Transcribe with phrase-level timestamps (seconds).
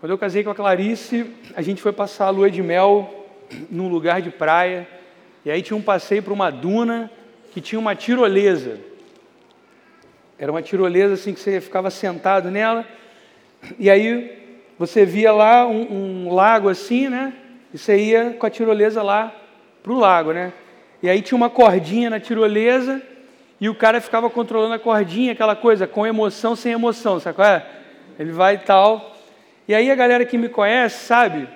[0.00, 3.28] Quando eu casei com a Clarice, a gente foi passar a lua de mel
[3.70, 4.88] num lugar de praia,
[5.44, 7.10] e aí tinha um passeio para uma duna
[7.52, 8.80] que tinha uma tirolesa.
[10.38, 12.86] Era uma tirolesa assim que você ficava sentado nela,
[13.78, 14.38] e aí
[14.78, 17.34] você via lá um, um lago assim, né?
[17.74, 19.30] E você ia com a tirolesa lá
[19.82, 20.54] para o lago, né?
[21.02, 23.02] E aí tinha uma cordinha na tirolesa
[23.60, 27.48] e o cara ficava controlando a cordinha, aquela coisa, com emoção, sem emoção, sabe qual
[27.48, 27.66] é?
[28.18, 29.19] Ele vai e tal.
[29.70, 31.48] E aí a galera que me conhece sabe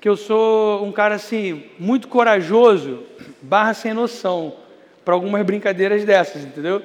[0.00, 3.04] que eu sou um cara assim, muito corajoso,
[3.40, 4.56] barra sem noção,
[5.04, 6.82] para algumas brincadeiras dessas, entendeu?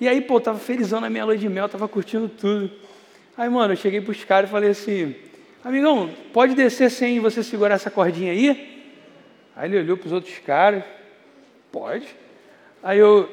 [0.00, 2.70] E aí, pô, tava felizão na minha lua de mel, tava curtindo tudo.
[3.36, 5.16] Aí, mano, eu cheguei pros caras e falei assim,
[5.64, 8.94] amigão, pode descer sem você segurar essa cordinha aí?
[9.56, 10.84] Aí ele olhou pros outros caras,
[11.72, 12.06] pode.
[12.84, 13.28] Aí eu,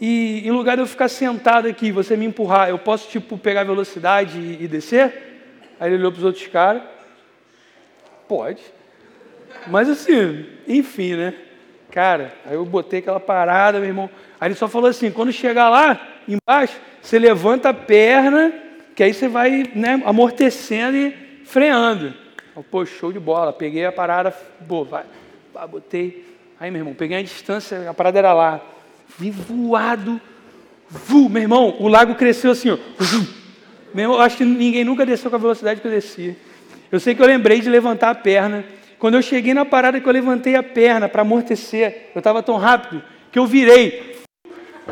[0.00, 3.64] e em lugar de eu ficar sentado aqui, você me empurrar, eu posso, tipo, pegar
[3.64, 5.31] velocidade e, e descer?
[5.82, 6.80] Aí ele olhou pros outros caras,
[8.28, 8.62] Pode.
[9.66, 11.34] Mas assim, enfim, né?
[11.90, 14.08] Cara, aí eu botei aquela parada, meu irmão.
[14.40, 18.52] Aí ele só falou assim: quando chegar lá embaixo, você levanta a perna,
[18.94, 22.14] que aí você vai né, amortecendo e freando.
[22.54, 23.52] Eu, pô, show de bola.
[23.52, 24.30] Peguei a parada,
[24.68, 25.04] pô, vai,
[25.52, 26.24] vai, botei.
[26.60, 28.60] Aí, meu irmão, peguei a distância, a parada era lá.
[29.18, 30.20] Vi voado.
[30.88, 32.78] Vu, meu irmão, o lago cresceu assim, ó.
[33.94, 36.36] Eu acho que ninguém nunca desceu com a velocidade que eu desci.
[36.90, 38.64] Eu sei que eu lembrei de levantar a perna.
[38.98, 42.56] Quando eu cheguei na parada que eu levantei a perna para amortecer, eu estava tão
[42.56, 44.22] rápido que eu virei.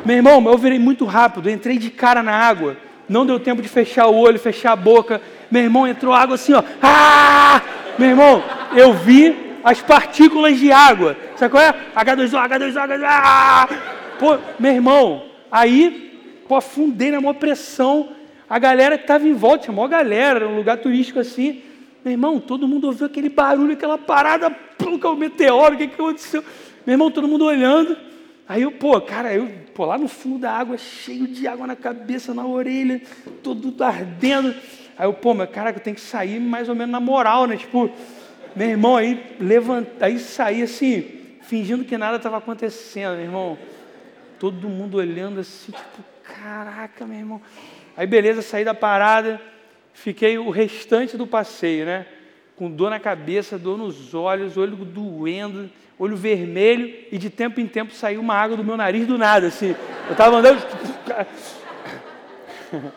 [0.04, 2.76] Meu irmão, eu virei muito rápido, entrei de cara na água.
[3.08, 5.20] Não deu tempo de fechar o olho, fechar a boca.
[5.50, 6.62] Meu irmão entrou água assim, ó.
[6.82, 7.60] Ah!
[7.98, 8.42] Meu irmão,
[8.74, 11.16] eu vi as partículas de água.
[11.36, 11.74] Sabe qual é?
[11.94, 13.04] H2O, H2O, H2O.
[13.04, 13.68] Ah!
[14.18, 16.18] Pô, meu irmão, aí,
[16.48, 18.10] pô, afundei na maior pressão.
[18.50, 21.62] A galera que estava em volta, tinha maior galera, era um lugar turístico assim.
[22.04, 25.86] Meu irmão, todo mundo ouviu aquele barulho, aquela parada, que é o meteoro, o que,
[25.86, 26.42] que aconteceu?
[26.84, 27.96] Meu irmão, todo mundo olhando.
[28.48, 31.76] Aí eu, pô, cara, eu, pô, lá no fundo da água, cheio de água na
[31.76, 33.00] cabeça, na orelha,
[33.40, 34.52] todo ardendo.
[34.98, 37.56] Aí eu, pô, mas caraca, eu tenho que sair mais ou menos na moral, né?
[37.56, 37.88] Tipo,
[38.56, 41.06] meu irmão, aí levanta, aí saí assim,
[41.42, 43.58] fingindo que nada estava acontecendo, meu irmão.
[44.40, 47.40] Todo mundo olhando assim, tipo, caraca, meu irmão.
[48.00, 49.38] Aí beleza, saí da parada.
[49.92, 52.06] Fiquei o restante do passeio, né?
[52.56, 55.68] Com dor na cabeça, dor nos olhos, olho doendo,
[55.98, 59.48] olho vermelho, e de tempo em tempo saiu uma água do meu nariz do nada,
[59.48, 59.76] assim.
[60.06, 60.66] Eu estava andando.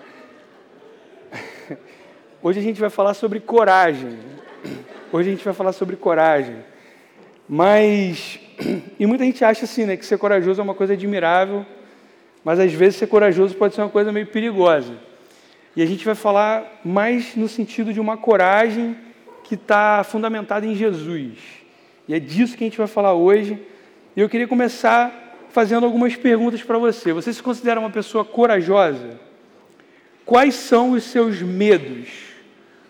[2.42, 4.18] Hoje a gente vai falar sobre coragem.
[5.12, 6.63] Hoje a gente vai falar sobre coragem.
[7.46, 8.40] Mas,
[8.97, 11.66] e muita gente acha assim, né, que ser corajoso é uma coisa admirável,
[12.44, 14.94] mas às vezes ser corajoso pode ser uma coisa meio perigosa.
[15.76, 18.96] E a gente vai falar mais no sentido de uma coragem
[19.44, 21.38] que está fundamentada em Jesus.
[22.08, 23.59] E é disso que a gente vai falar hoje.
[24.16, 27.14] E eu queria começar fazendo algumas perguntas para você.
[27.14, 29.20] Você se considera uma pessoa corajosa?
[30.25, 32.10] Quais são os seus medos?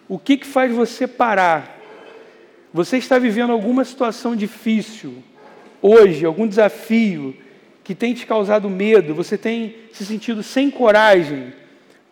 [0.08, 1.80] O que, que faz você parar?
[2.74, 5.24] Você está vivendo alguma situação difícil
[5.82, 7.36] hoje, algum desafio
[7.84, 9.14] que tem te causado medo?
[9.16, 11.54] Você tem se sentido sem coragem?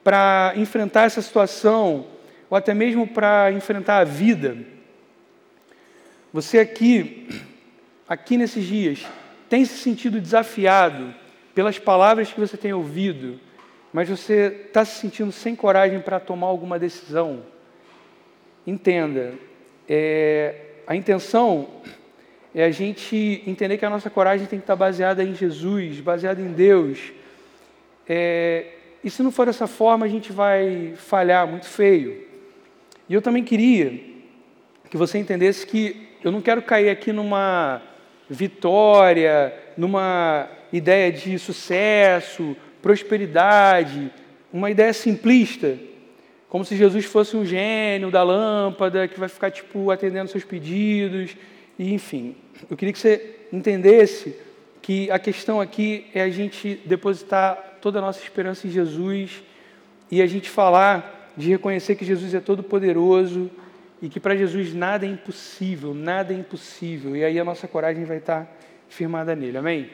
[0.03, 2.05] para enfrentar essa situação,
[2.49, 4.57] ou até mesmo para enfrentar a vida.
[6.33, 7.27] Você aqui,
[8.07, 9.05] aqui nesses dias,
[9.49, 11.13] tem se sentido desafiado
[11.53, 13.39] pelas palavras que você tem ouvido,
[13.93, 17.43] mas você está se sentindo sem coragem para tomar alguma decisão?
[18.65, 19.33] Entenda,
[19.87, 20.55] é,
[20.87, 21.67] a intenção
[22.53, 26.41] é a gente entender que a nossa coragem tem que estar baseada em Jesus, baseada
[26.41, 27.11] em Deus.
[28.07, 28.65] É,
[29.03, 32.25] e se não for dessa forma, a gente vai falhar muito feio.
[33.07, 33.99] E eu também queria
[34.89, 37.81] que você entendesse que eu não quero cair aqui numa
[38.29, 44.11] vitória, numa ideia de sucesso, prosperidade,
[44.51, 45.77] uma ideia simplista,
[46.49, 51.35] como se Jesus fosse um gênio da lâmpada que vai ficar tipo atendendo seus pedidos,
[51.81, 52.35] e enfim.
[52.69, 54.35] Eu queria que você entendesse
[54.83, 59.41] que a questão aqui é a gente depositar toda a nossa esperança em Jesus
[60.11, 63.49] e a gente falar de reconhecer que Jesus é todo poderoso
[63.99, 67.15] e que para Jesus nada é impossível, nada é impossível.
[67.15, 68.47] E aí a nossa coragem vai estar
[68.87, 69.57] firmada nele.
[69.57, 69.89] Amém?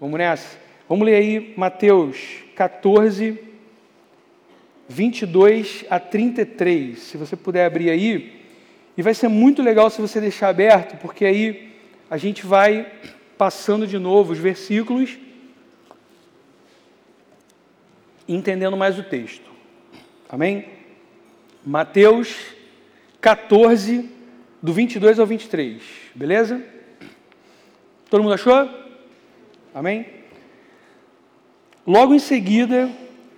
[0.00, 0.58] Vamos nessa?
[0.88, 2.18] Vamos ler aí Mateus
[2.56, 3.38] 14,
[4.88, 6.98] 22 a 33.
[6.98, 8.45] Se você puder abrir aí.
[8.96, 11.72] E vai ser muito legal se você deixar aberto, porque aí
[12.08, 12.90] a gente vai
[13.36, 15.18] passando de novo os versículos
[18.28, 19.50] entendendo mais o texto.
[20.28, 20.66] Amém?
[21.64, 22.34] Mateus
[23.20, 24.10] 14,
[24.62, 25.82] do 22 ao 23.
[26.14, 26.62] Beleza?
[28.10, 28.68] Todo mundo achou?
[29.74, 30.06] Amém?
[31.86, 32.90] Logo em seguida,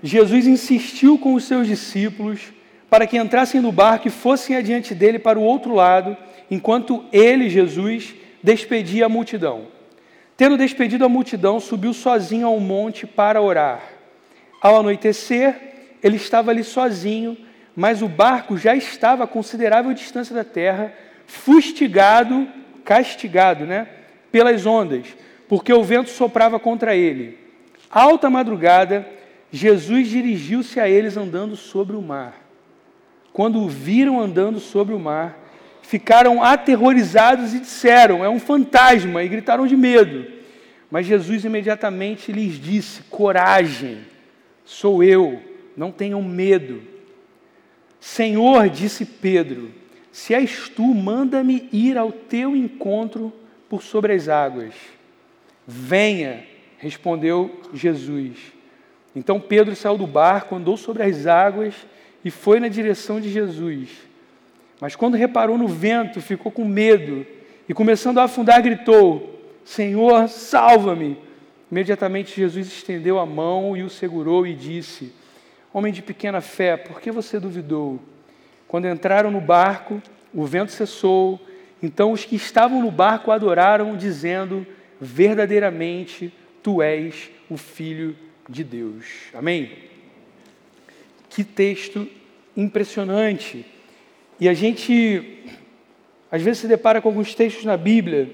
[0.03, 2.53] Jesus insistiu com os seus discípulos
[2.91, 6.17] para que entrassem no barco e fossem adiante dele para o outro lado,
[6.51, 9.67] enquanto ele, Jesus, despedia a multidão.
[10.37, 13.83] Tendo despedido a multidão, subiu sozinho ao monte para orar.
[14.61, 15.57] Ao anoitecer,
[16.03, 17.37] ele estava ali sozinho,
[17.75, 20.93] mas o barco já estava a considerável distância da terra,
[21.27, 22.49] fustigado,
[22.85, 23.87] castigado, né,
[24.33, 25.07] pelas ondas,
[25.49, 27.39] porque o vento soprava contra ele.
[27.91, 29.07] Alta madrugada,
[29.51, 32.48] Jesus dirigiu-se a eles andando sobre o mar.
[33.39, 35.39] Quando o viram andando sobre o mar,
[35.81, 40.27] ficaram aterrorizados e disseram: É um fantasma, e gritaram de medo.
[40.91, 43.99] Mas Jesus imediatamente lhes disse: Coragem
[44.65, 45.41] Sou eu,
[45.77, 46.83] não tenham medo.
[48.01, 49.71] Senhor, disse Pedro,
[50.11, 53.33] se és tu, manda-me ir ao teu encontro
[53.69, 54.75] por sobre as águas.
[55.65, 56.43] Venha,
[56.77, 58.37] respondeu Jesus.
[59.15, 61.77] Então Pedro saiu do barco, andou sobre as águas
[62.29, 63.89] e foi na direção de Jesus.
[64.79, 67.27] Mas quando reparou no vento, ficou com medo
[67.67, 71.17] e, começando a afundar, gritou: Senhor, salva-me.
[71.73, 75.11] Imediatamente Jesus estendeu a mão e o segurou e disse:
[75.73, 77.99] Homem de pequena fé, por que você duvidou?
[78.67, 80.03] Quando entraram no barco,
[80.35, 81.41] o vento cessou.
[81.83, 84.67] Então os que estavam no barco adoraram, dizendo:
[85.01, 86.31] Verdadeiramente
[86.63, 88.15] tu és o Filho
[88.47, 89.07] de Deus.
[89.33, 89.88] Amém?
[91.29, 92.09] Que texto
[92.57, 93.65] impressionante.
[94.41, 95.45] E a gente,
[96.31, 98.31] às vezes, se depara com alguns textos na Bíblia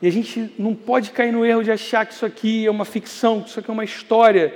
[0.00, 2.84] e a gente não pode cair no erro de achar que isso aqui é uma
[2.84, 4.54] ficção, que isso aqui é uma história.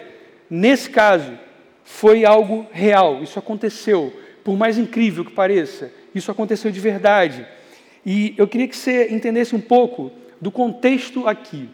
[0.49, 1.37] Nesse caso,
[1.85, 4.13] foi algo real, isso aconteceu.
[4.45, 7.47] Por mais incrível que pareça, isso aconteceu de verdade.
[8.05, 11.69] E eu queria que você entendesse um pouco do contexto aqui.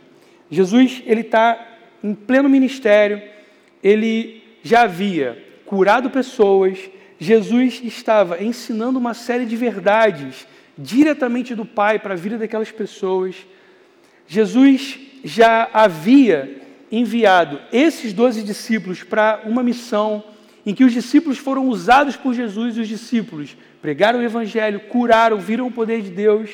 [0.51, 3.23] Jesus, ele está em pleno ministério,
[3.83, 6.79] ele já havia curado pessoas,
[7.19, 10.47] Jesus estava ensinando uma série de verdades
[10.79, 13.37] diretamente do Pai para a vida daquelas pessoas.
[14.27, 20.25] Jesus já havia enviado esses doze discípulos para uma missão
[20.65, 25.39] em que os discípulos foram usados por Jesus e os discípulos pregaram o evangelho, curaram,
[25.39, 26.51] viram o poder de Deus.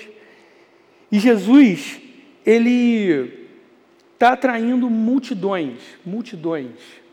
[1.13, 2.01] E Jesus,
[2.45, 3.49] ele
[4.13, 7.04] está atraindo multidões, multidões.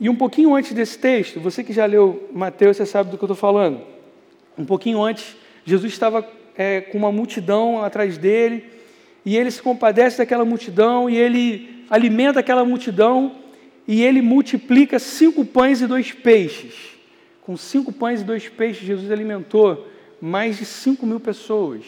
[0.00, 3.24] E um pouquinho antes desse texto, você que já leu Mateus, você sabe do que
[3.24, 3.80] eu estou falando.
[4.58, 8.74] Um pouquinho antes, Jesus estava é, com uma multidão atrás dele
[9.24, 13.36] e ele se compadece daquela multidão, e ele alimenta aquela multidão,
[13.88, 16.74] e ele multiplica cinco pães e dois peixes.
[17.40, 19.88] Com cinco pães e dois peixes, Jesus alimentou
[20.20, 21.84] mais de cinco mil pessoas.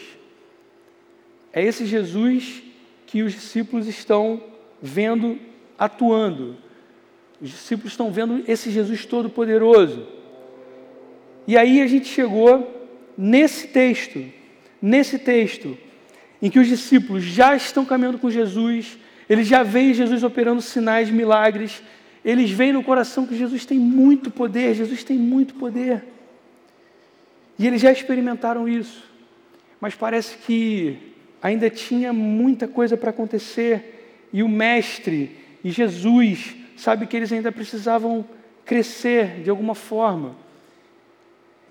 [1.53, 2.63] É esse Jesus
[3.05, 4.41] que os discípulos estão
[4.81, 5.39] vendo
[5.77, 6.57] atuando.
[7.41, 10.07] Os discípulos estão vendo esse Jesus todo-poderoso.
[11.45, 14.23] E aí a gente chegou nesse texto,
[14.81, 15.77] nesse texto,
[16.41, 18.97] em que os discípulos já estão caminhando com Jesus,
[19.29, 21.81] eles já veem Jesus operando sinais, milagres,
[22.23, 26.03] eles veem no coração que Jesus tem muito poder, Jesus tem muito poder.
[27.57, 29.03] E eles já experimentaram isso,
[29.79, 30.97] mas parece que
[31.41, 35.31] ainda tinha muita coisa para acontecer, e o Mestre
[35.63, 38.25] e Jesus sabe que eles ainda precisavam
[38.65, 40.35] crescer de alguma forma.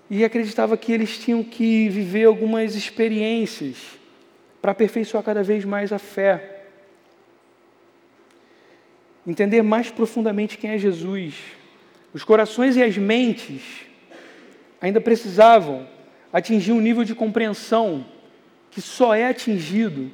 [0.09, 3.77] E acreditava que eles tinham que viver algumas experiências
[4.61, 6.63] para aperfeiçoar cada vez mais a fé.
[9.25, 11.35] Entender mais profundamente quem é Jesus.
[12.13, 13.61] Os corações e as mentes
[14.79, 15.87] ainda precisavam
[16.31, 18.05] atingir um nível de compreensão
[18.71, 20.11] que só é atingido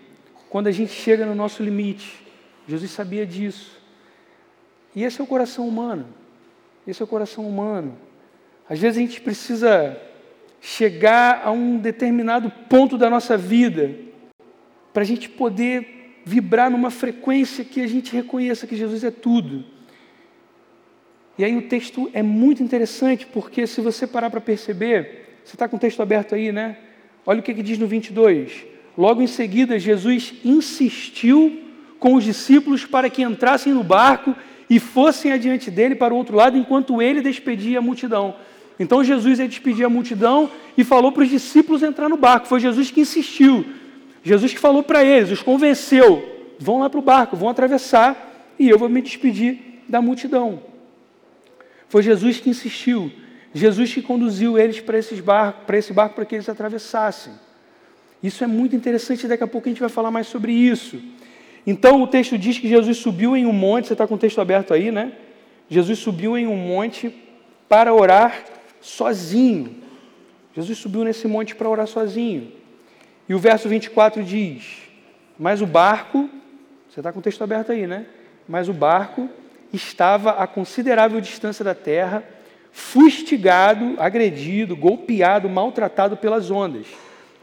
[0.50, 2.24] quando a gente chega no nosso limite.
[2.68, 3.83] Jesus sabia disso.
[4.96, 6.06] E esse é o coração humano.
[6.88, 7.98] Esse é o coração humano.
[8.70, 9.98] Às vezes a gente precisa
[10.62, 13.94] chegar a um determinado ponto da nossa vida
[14.94, 19.66] para a gente poder vibrar numa frequência que a gente reconheça que Jesus é tudo.
[21.38, 25.68] E aí o texto é muito interessante, porque se você parar para perceber, você está
[25.68, 26.78] com o texto aberto aí, né?
[27.26, 28.66] Olha o que, que diz no 22.
[28.98, 31.62] Logo em seguida, Jesus insistiu
[32.00, 34.36] com os discípulos para que entrassem no barco
[34.74, 38.34] e fossem adiante dele para o outro lado, enquanto ele despedia a multidão.
[38.80, 42.48] Então Jesus ia despedir a multidão e falou para os discípulos entrar no barco.
[42.48, 43.64] Foi Jesus que insistiu.
[44.24, 46.28] Jesus que falou para eles, os convenceu:
[46.58, 50.64] vão lá para o barco, vão atravessar e eu vou me despedir da multidão.
[51.88, 53.12] Foi Jesus que insistiu,
[53.54, 57.34] Jesus que conduziu eles para, esses barco, para esse barco para que eles atravessassem.
[58.24, 61.00] Isso é muito interessante, daqui a pouco a gente vai falar mais sobre isso.
[61.66, 64.42] Então o texto diz que Jesus subiu em um monte, você está com o texto
[64.42, 65.14] aberto aí, né?
[65.70, 67.14] Jesus subiu em um monte
[67.70, 68.44] para orar
[68.82, 69.78] sozinho.
[70.56, 72.52] Jesus subiu nesse monte para orar sozinho.
[73.28, 74.82] E o verso 24 diz:
[75.40, 76.30] Mas o barco,
[76.90, 78.06] você está com o texto aberto aí, né?
[78.48, 79.30] Mas o barco
[79.72, 82.24] estava a considerável distância da terra,
[82.72, 86.88] fustigado, agredido, golpeado, maltratado pelas ondas.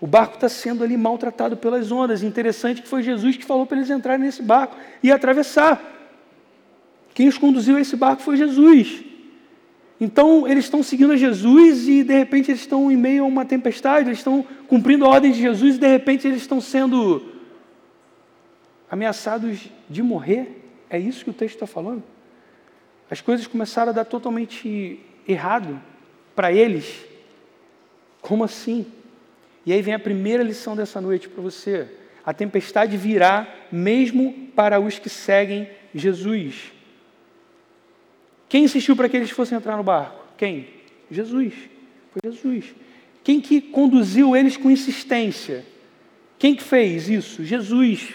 [0.01, 2.23] O barco está sendo ali maltratado pelas ondas.
[2.23, 5.81] Interessante que foi Jesus que falou para eles entrarem nesse barco e atravessar.
[7.13, 9.05] Quem os conduziu a esse barco foi Jesus.
[10.01, 13.45] Então, eles estão seguindo a Jesus e, de repente, eles estão em meio a uma
[13.45, 17.23] tempestade, eles estão cumprindo a ordem de Jesus e, de repente, eles estão sendo
[18.91, 20.65] ameaçados de morrer.
[20.89, 22.03] É isso que o texto está falando?
[23.11, 25.79] As coisas começaram a dar totalmente errado
[26.35, 27.05] para eles.
[28.23, 28.87] Como assim?
[29.71, 31.87] E aí vem a primeira lição dessa noite para você.
[32.27, 36.73] A tempestade virá mesmo para os que seguem Jesus.
[38.49, 40.25] Quem insistiu para que eles fossem entrar no barco?
[40.37, 40.67] Quem?
[41.09, 41.55] Jesus.
[42.11, 42.75] Foi Jesus.
[43.23, 45.65] Quem que conduziu eles com insistência?
[46.37, 47.45] Quem que fez isso?
[47.45, 48.15] Jesus.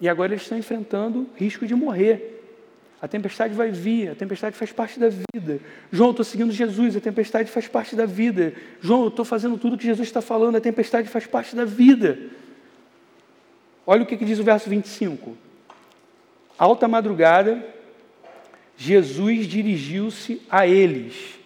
[0.00, 2.31] E agora eles estão enfrentando risco de morrer.
[3.02, 5.58] A tempestade vai vir, a tempestade faz parte da vida.
[5.90, 8.54] João, eu estou seguindo Jesus, a tempestade faz parte da vida.
[8.80, 12.16] João, eu estou fazendo tudo que Jesus está falando, a tempestade faz parte da vida.
[13.84, 15.36] Olha o que, que diz o verso 25.
[16.56, 17.66] Alta madrugada,
[18.76, 21.40] Jesus dirigiu-se a eles.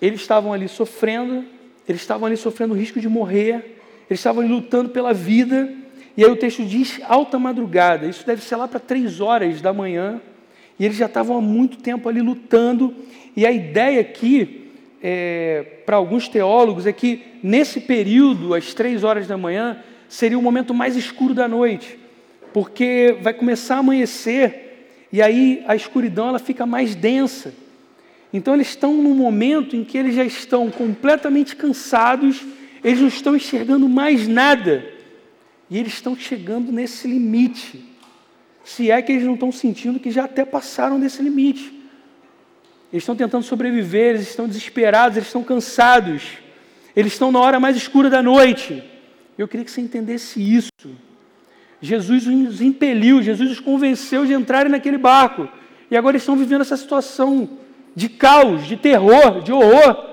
[0.00, 1.42] Eles estavam ali sofrendo,
[1.88, 5.72] eles estavam ali sofrendo o risco de morrer, eles estavam ali lutando pela vida.
[6.16, 9.72] E aí o texto diz alta madrugada, isso deve ser lá para três horas da
[9.72, 10.20] manhã.
[10.78, 12.94] E eles já estavam há muito tempo ali lutando.
[13.36, 14.70] E a ideia aqui,
[15.02, 20.42] é, para alguns teólogos, é que nesse período, às três horas da manhã, seria o
[20.42, 21.98] momento mais escuro da noite,
[22.52, 24.66] porque vai começar a amanhecer
[25.12, 27.54] e aí a escuridão ela fica mais densa.
[28.32, 32.44] Então eles estão num momento em que eles já estão completamente cansados,
[32.82, 34.95] eles não estão enxergando mais nada.
[35.70, 37.84] E eles estão chegando nesse limite.
[38.64, 41.72] Se é que eles não estão sentindo que já até passaram desse limite.
[42.92, 46.22] Eles estão tentando sobreviver, eles estão desesperados, eles estão cansados.
[46.94, 48.82] Eles estão na hora mais escura da noite.
[49.36, 50.70] Eu queria que você entendesse isso.
[51.80, 55.48] Jesus os impeliu, Jesus os convenceu de entrarem naquele barco.
[55.90, 57.48] E agora eles estão vivendo essa situação
[57.94, 60.10] de caos, de terror, de horror,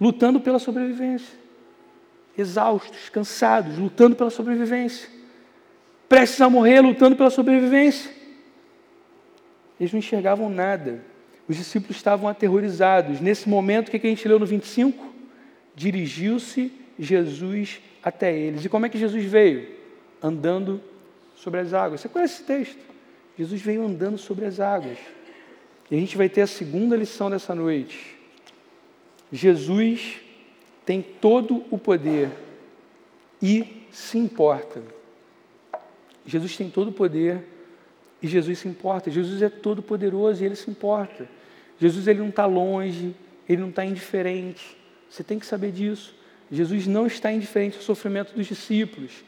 [0.00, 1.41] lutando pela sobrevivência.
[2.36, 5.08] Exaustos, cansados, lutando pela sobrevivência.
[6.08, 8.10] Prestes a morrer, lutando pela sobrevivência.
[9.78, 11.02] Eles não enxergavam nada.
[11.48, 13.20] Os discípulos estavam aterrorizados.
[13.20, 15.12] Nesse momento, o que a gente leu no 25?
[15.74, 18.64] Dirigiu-se Jesus até eles.
[18.64, 19.82] E como é que Jesus veio?
[20.22, 20.80] andando
[21.34, 22.00] sobre as águas.
[22.00, 22.78] Você conhece esse texto?
[23.36, 24.98] Jesus veio andando sobre as águas.
[25.90, 28.16] E a gente vai ter a segunda lição dessa noite.
[29.32, 30.20] Jesus
[30.84, 32.30] tem todo o poder
[33.40, 34.82] e se importa.
[36.26, 37.42] Jesus tem todo o poder
[38.22, 39.10] e Jesus se importa.
[39.10, 41.28] Jesus é todo poderoso e ele se importa.
[41.78, 43.14] Jesus ele não está longe,
[43.48, 44.76] ele não está indiferente.
[45.10, 46.14] Você tem que saber disso.
[46.50, 49.24] Jesus não está indiferente ao sofrimento dos discípulos.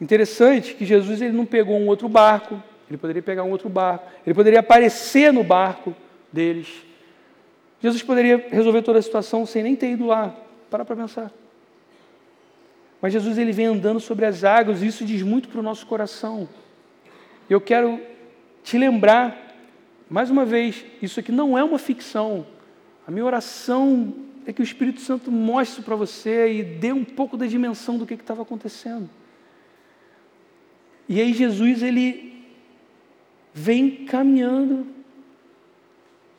[0.00, 4.10] Interessante que Jesus ele não pegou um outro barco, ele poderia pegar um outro barco,
[4.26, 5.94] ele poderia aparecer no barco
[6.32, 6.68] deles.
[7.82, 10.34] Jesus poderia resolver toda a situação sem nem ter ido lá.
[10.70, 11.32] Para para pensar.
[13.02, 15.86] Mas Jesus ele vem andando sobre as águas e isso diz muito para o nosso
[15.86, 16.48] coração.
[17.48, 18.00] Eu quero
[18.62, 19.50] te lembrar
[20.10, 22.44] Mais uma vez, isso aqui não é uma ficção.
[23.06, 24.12] A minha oração
[24.44, 28.04] é que o Espírito Santo mostre para você e dê um pouco da dimensão do
[28.04, 29.08] que estava acontecendo.
[31.08, 32.44] E aí Jesus ele
[33.54, 34.84] vem caminhando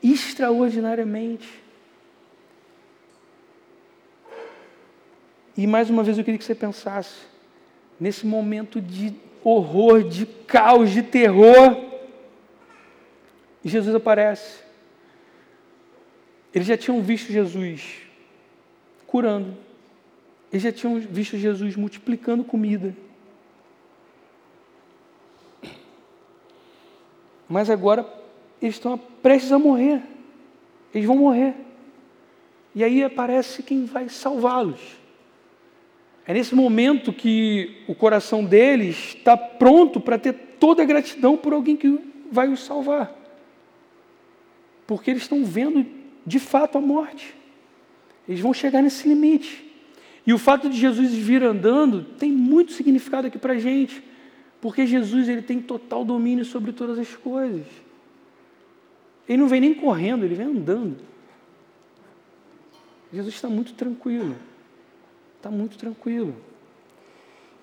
[0.02, 1.61] extraordinariamente.
[5.56, 7.14] E mais uma vez eu queria que você pensasse
[8.00, 11.76] nesse momento de horror, de caos, de terror.
[13.64, 14.62] Jesus aparece.
[16.54, 18.02] Eles já tinham visto Jesus
[19.06, 19.56] curando.
[20.50, 22.94] Eles já tinham visto Jesus multiplicando comida.
[27.48, 28.06] Mas agora
[28.60, 30.02] eles estão prestes a morrer.
[30.94, 31.54] Eles vão morrer.
[32.74, 35.01] E aí aparece quem vai salvá-los.
[36.26, 41.52] É nesse momento que o coração deles está pronto para ter toda a gratidão por
[41.52, 41.98] alguém que
[42.30, 43.12] vai os salvar.
[44.86, 45.84] Porque eles estão vendo
[46.24, 47.34] de fato a morte.
[48.28, 49.68] Eles vão chegar nesse limite.
[50.24, 54.02] E o fato de Jesus vir andando tem muito significado aqui para a gente.
[54.60, 57.66] Porque Jesus ele tem total domínio sobre todas as coisas.
[59.28, 60.98] Ele não vem nem correndo, ele vem andando.
[63.12, 64.36] Jesus está muito tranquilo.
[65.42, 66.36] Está muito tranquilo.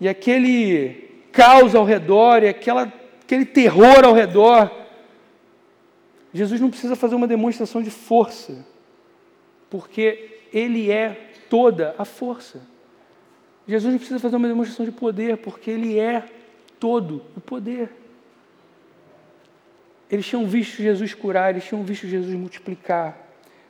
[0.02, 4.70] E aquele caos ao redor, e aquela, aquele terror ao redor,
[6.34, 8.66] Jesus não precisa fazer uma demonstração de força,
[9.70, 12.62] porque Ele é toda a força.
[13.66, 16.26] Jesus não precisa fazer uma demonstração de poder, porque Ele é
[16.82, 17.92] todo o poder.
[20.12, 23.18] Eles tinham visto Jesus curar, eles tinham visto Jesus multiplicar,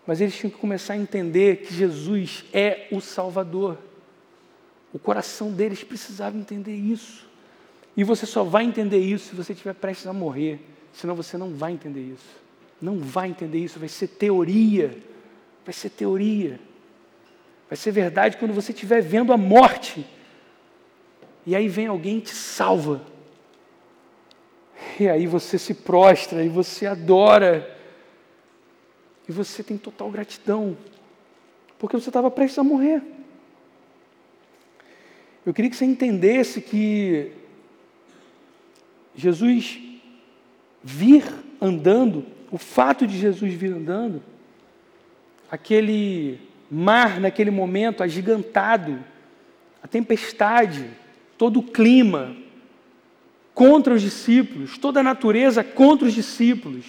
[0.08, 3.78] mas eles tinham que começar a entender que Jesus é o Salvador.
[4.94, 7.28] O coração deles precisava entender isso.
[7.96, 10.60] E você só vai entender isso se você estiver prestes a morrer,
[10.94, 12.40] senão você não vai entender isso.
[12.82, 14.98] Não vai entender isso, vai ser teoria.
[15.66, 16.60] Vai ser teoria.
[17.70, 20.06] Vai ser verdade quando você estiver vendo a morte.
[21.46, 23.02] E aí vem alguém e te salva.
[25.00, 27.78] E aí você se prostra, e você adora.
[29.28, 30.78] E você tem total gratidão.
[31.78, 33.02] Porque você estava prestes a morrer.
[35.50, 37.32] Eu queria que você entendesse que
[39.16, 39.80] Jesus
[40.84, 41.24] vir
[41.60, 44.22] andando, o fato de Jesus vir andando,
[45.50, 49.04] aquele mar naquele momento agigantado,
[49.82, 50.88] a tempestade,
[51.36, 52.36] todo o clima
[53.56, 56.86] contra os discípulos, toda a natureza contra os discípulos,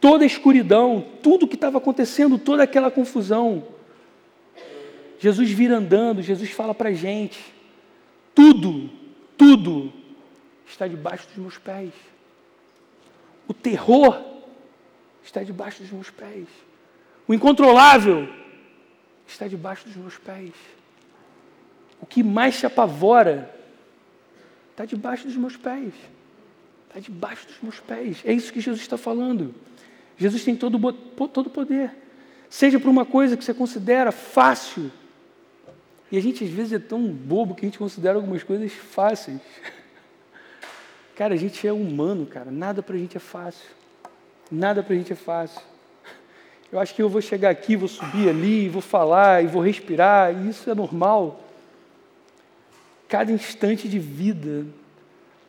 [0.00, 3.62] toda a escuridão, tudo que estava acontecendo, toda aquela confusão.
[5.18, 7.59] Jesus vir andando, Jesus fala para a gente:
[8.40, 8.90] tudo,
[9.36, 9.92] tudo
[10.66, 11.92] está debaixo dos meus pés.
[13.46, 14.18] O terror
[15.22, 16.46] está debaixo dos meus pés.
[17.28, 18.26] O incontrolável
[19.26, 20.52] está debaixo dos meus pés.
[22.00, 23.54] O que mais te apavora
[24.70, 25.92] está debaixo dos meus pés.
[26.88, 28.22] Está debaixo dos meus pés.
[28.24, 29.54] É isso que Jesus está falando.
[30.16, 31.94] Jesus tem todo o poder.
[32.48, 34.90] Seja para uma coisa que você considera fácil,
[36.10, 39.40] e a gente às vezes é tão bobo que a gente considera algumas coisas fáceis.
[41.14, 42.50] Cara, a gente é humano, cara.
[42.50, 43.68] Nada para a gente é fácil.
[44.50, 45.60] Nada para a gente é fácil.
[46.72, 50.32] Eu acho que eu vou chegar aqui, vou subir ali, vou falar e vou respirar,
[50.32, 51.44] e isso é normal.
[53.08, 54.64] Cada instante de vida,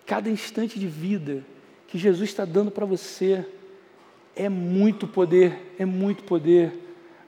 [0.06, 1.44] cada instante de vida
[1.88, 3.46] que Jesus está dando para você
[4.36, 6.74] é muito poder, é muito poder.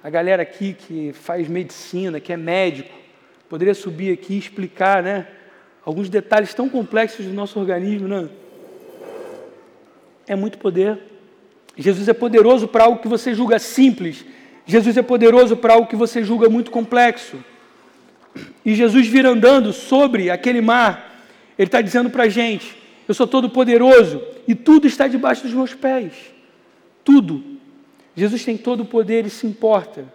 [0.03, 3.02] A galera aqui que faz medicina, que é médico,
[3.53, 5.27] Poderia subir aqui e explicar, né?
[5.85, 8.27] Alguns detalhes tão complexos do nosso organismo, né?
[10.25, 10.97] É muito poder.
[11.77, 14.25] Jesus é poderoso para algo que você julga simples.
[14.65, 17.37] Jesus é poderoso para algo que você julga muito complexo.
[18.65, 21.23] E Jesus vir andando sobre aquele mar,
[21.55, 22.75] Ele está dizendo para a gente:
[23.07, 26.11] Eu sou todo poderoso e tudo está debaixo dos meus pés.
[27.03, 27.43] Tudo.
[28.15, 30.05] Jesus tem todo o poder e se importa.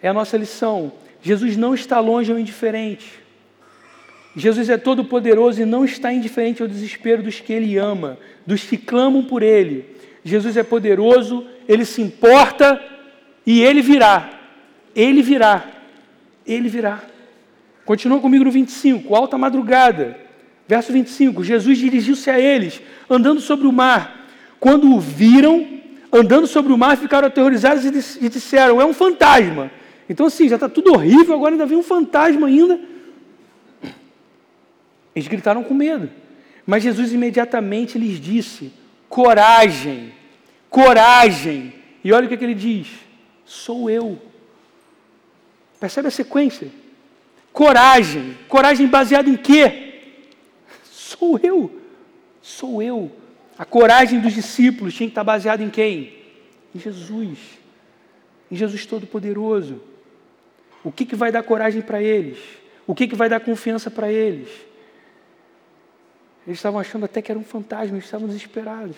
[0.00, 0.92] É a nossa lição.
[1.22, 3.22] Jesus não está longe ou indiferente.
[4.34, 8.64] Jesus é todo poderoso e não está indiferente ao desespero dos que ele ama, dos
[8.64, 9.84] que clamam por ele.
[10.24, 12.80] Jesus é poderoso, ele se importa
[13.46, 14.30] e ele virá.
[14.94, 15.64] Ele virá.
[16.46, 17.02] Ele virá.
[17.84, 20.18] Continua comigo no 25, alta madrugada.
[20.66, 22.80] Verso 25: Jesus dirigiu-se a eles,
[23.10, 24.26] andando sobre o mar.
[24.58, 25.66] Quando o viram,
[26.12, 29.70] andando sobre o mar, ficaram aterrorizados e disseram: É um fantasma.
[30.12, 32.78] Então, assim, já está tudo horrível, agora ainda vem um fantasma ainda.
[35.16, 36.10] Eles gritaram com medo.
[36.66, 38.70] Mas Jesus imediatamente lhes disse:
[39.08, 40.12] coragem,
[40.68, 41.72] coragem.
[42.04, 42.88] E olha o que, é que ele diz:
[43.46, 44.20] sou eu.
[45.80, 46.68] Percebe a sequência?
[47.50, 48.36] Coragem.
[48.50, 49.94] Coragem baseada em quê?
[50.84, 51.80] Sou eu.
[52.42, 53.10] Sou eu.
[53.56, 56.18] A coragem dos discípulos tinha que estar baseada em quem?
[56.74, 57.38] Em Jesus.
[58.50, 59.91] Em Jesus Todo-Poderoso.
[60.84, 62.38] O que, que vai dar coragem para eles?
[62.86, 64.48] O que, que vai dar confiança para eles?
[66.46, 68.96] Eles estavam achando até que era um fantasma, eles estavam desesperados.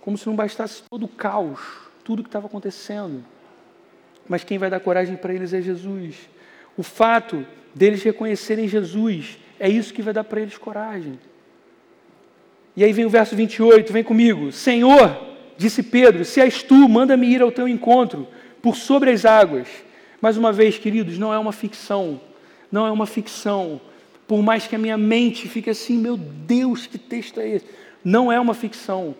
[0.00, 1.60] Como se não bastasse todo o caos,
[2.04, 3.24] tudo que estava acontecendo.
[4.28, 6.28] Mas quem vai dar coragem para eles é Jesus.
[6.76, 11.18] O fato deles reconhecerem Jesus é isso que vai dar para eles coragem.
[12.76, 14.52] E aí vem o verso 28, vem comigo.
[14.52, 18.28] Senhor, disse Pedro, se és tu, manda-me ir ao teu encontro
[18.64, 19.68] por sobre as águas.
[20.22, 22.18] Mais uma vez, queridos, não é uma ficção.
[22.72, 23.78] Não é uma ficção.
[24.26, 27.66] Por mais que a minha mente fique assim, meu Deus, que texto é esse?
[28.02, 29.14] Não é uma ficção.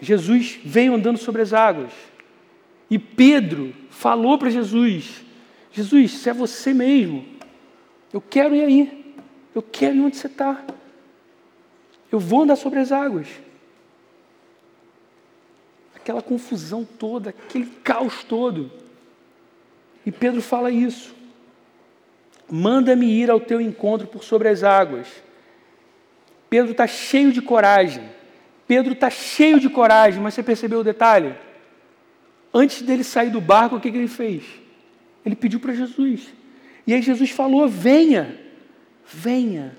[0.00, 1.92] Jesus veio andando sobre as águas.
[2.88, 5.22] E Pedro falou para Jesus:
[5.72, 7.22] Jesus, se é você mesmo,
[8.14, 9.14] eu quero ir aí.
[9.54, 10.64] Eu quero ir onde você está.
[12.10, 13.28] Eu vou andar sobre as águas.
[16.06, 18.70] Aquela confusão toda, aquele caos todo.
[20.06, 21.12] E Pedro fala isso.
[22.48, 25.08] Manda-me ir ao teu encontro por sobre as águas.
[26.48, 28.08] Pedro está cheio de coragem.
[28.68, 31.34] Pedro está cheio de coragem, mas você percebeu o detalhe?
[32.54, 34.44] Antes dele sair do barco, o que, que ele fez?
[35.24, 36.28] Ele pediu para Jesus.
[36.86, 38.38] E aí Jesus falou: Venha,
[39.04, 39.76] venha.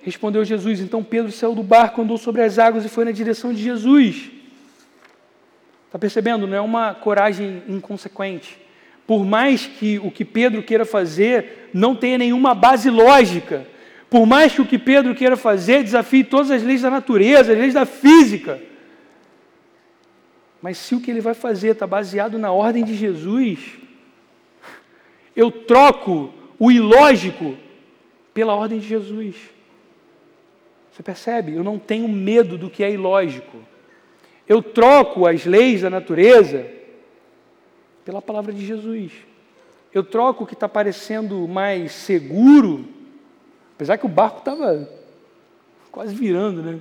[0.00, 0.80] Respondeu Jesus.
[0.80, 4.40] Então Pedro saiu do barco, andou sobre as águas e foi na direção de Jesus.
[5.92, 6.46] Está percebendo?
[6.46, 8.58] Não é uma coragem inconsequente.
[9.06, 13.66] Por mais que o que Pedro queira fazer não tenha nenhuma base lógica,
[14.08, 17.58] por mais que o que Pedro queira fazer desafie todas as leis da natureza, as
[17.58, 18.58] leis da física,
[20.62, 23.58] mas se o que ele vai fazer está baseado na ordem de Jesus,
[25.36, 27.54] eu troco o ilógico
[28.32, 29.36] pela ordem de Jesus.
[30.90, 31.52] Você percebe?
[31.52, 33.58] Eu não tenho medo do que é ilógico.
[34.52, 36.66] Eu troco as leis da natureza
[38.04, 39.10] pela palavra de Jesus.
[39.94, 42.86] Eu troco o que está parecendo mais seguro,
[43.74, 44.86] apesar que o barco estava
[45.90, 46.80] quase virando, né?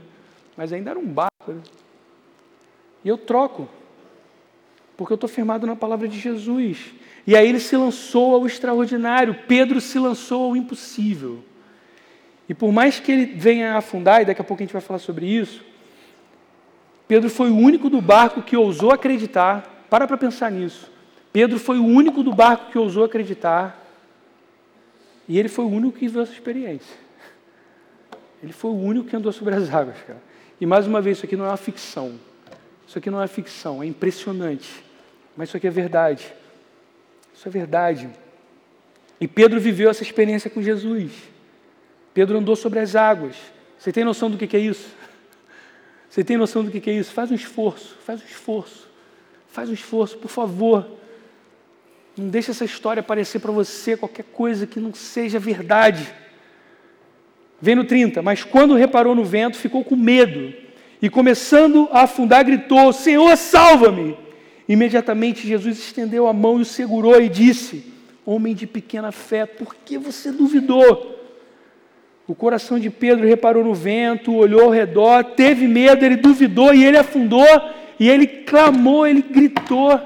[0.57, 1.31] Mas ainda era um barco.
[1.47, 1.62] Né?
[3.05, 3.69] E eu troco,
[4.97, 6.93] porque eu estou firmado na palavra de Jesus.
[7.25, 11.41] E aí ele se lançou ao extraordinário, Pedro se lançou ao impossível.
[12.49, 14.81] E por mais que ele venha a afundar, e daqui a pouco a gente vai
[14.81, 15.70] falar sobre isso,
[17.12, 19.86] Pedro foi o único do barco que ousou acreditar.
[19.89, 20.89] Para para pensar nisso.
[21.34, 23.86] Pedro foi o único do barco que ousou acreditar.
[25.28, 26.95] E ele foi o único que viu essa experiência.
[28.41, 30.21] Ele foi o único que andou sobre as águas, cara.
[30.62, 32.17] E mais uma vez, isso aqui não é uma ficção.
[32.88, 34.82] Isso aqui não é ficção, é impressionante.
[35.36, 36.34] Mas isso aqui é verdade.
[37.34, 38.10] Isso é verdade.
[39.19, 41.12] E Pedro viveu essa experiência com Jesus.
[42.13, 43.36] Pedro andou sobre as águas.
[43.78, 44.95] Você tem noção do que é isso?
[46.12, 47.13] Você tem noção do que é isso?
[47.13, 48.89] Faz um esforço, faz um esforço.
[49.47, 50.86] Faz um esforço, por favor.
[52.17, 56.13] Não deixe essa história parecer para você qualquer coisa que não seja verdade.
[57.62, 60.54] Vem no 30, mas quando reparou no vento, ficou com medo
[61.02, 64.17] e, começando a afundar, gritou: Senhor, salva-me!
[64.67, 67.86] Imediatamente Jesus estendeu a mão e o segurou e disse:
[68.26, 71.20] Homem de pequena fé, por que você duvidou?
[72.31, 76.81] O coração de Pedro reparou no vento, olhou ao redor, teve medo, ele duvidou e
[76.81, 77.45] ele afundou,
[77.99, 79.99] e ele clamou, ele gritou.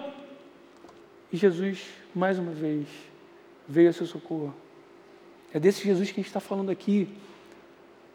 [1.31, 1.83] E Jesus,
[2.15, 2.87] mais uma vez,
[3.69, 4.55] veio a seu socorro.
[5.53, 7.07] É desse Jesus que a gente está falando aqui.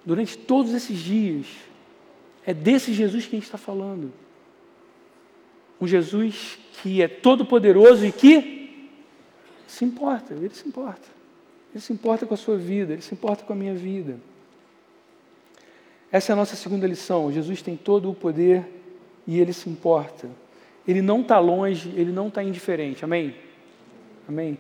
[0.05, 1.47] Durante todos esses dias,
[2.45, 4.13] é desse Jesus que a gente está falando.
[5.81, 8.89] Um Jesus que é todo-poderoso e que
[9.69, 11.20] se importa, ele se importa.
[11.73, 14.17] Ele se importa com a sua vida, ele se importa com a minha vida.
[16.11, 17.31] Essa é a nossa segunda lição.
[17.31, 18.65] Jesus tem todo o poder
[19.27, 20.29] e ele se importa.
[20.87, 23.05] Ele não está longe, ele não está indiferente.
[23.05, 23.35] Amém?
[24.29, 24.59] Amém?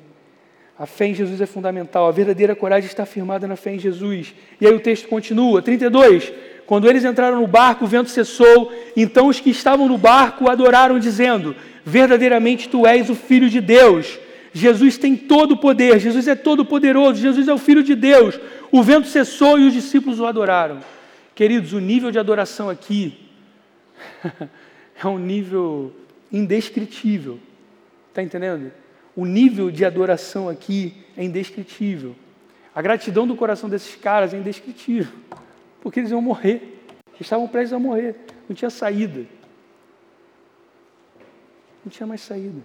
[0.79, 2.07] A fé em Jesus é fundamental.
[2.07, 4.33] A verdadeira coragem está firmada na fé em Jesus.
[4.61, 6.33] E aí o texto continua, 32.
[6.66, 8.73] Quando eles entraram no barco, o vento cessou.
[8.96, 14.18] Então os que estavam no barco adoraram, dizendo: Verdadeiramente tu és o Filho de Deus.
[14.52, 18.38] Jesus tem todo o poder, Jesus é todo poderoso, Jesus é o Filho de Deus.
[18.72, 20.80] O vento cessou e os discípulos o adoraram.
[21.34, 23.18] Queridos, o nível de adoração aqui
[25.02, 25.92] é um nível
[26.32, 27.38] indescritível.
[28.08, 28.72] Está entendendo?
[29.14, 32.16] O nível de adoração aqui é indescritível.
[32.74, 35.12] A gratidão do coração desses caras é indescritível
[35.80, 36.78] porque eles iam morrer.
[37.08, 38.16] Eles estavam prestes a morrer,
[38.48, 39.26] não tinha saída.
[41.84, 42.60] Não tinha mais saída.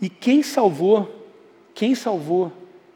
[0.00, 1.26] E quem salvou,
[1.74, 2.52] quem salvou,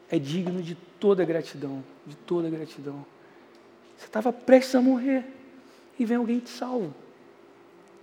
[0.09, 3.05] é digno de toda gratidão, de toda gratidão.
[3.97, 5.23] Você estava prestes a morrer
[5.99, 6.93] e vem alguém que te salva.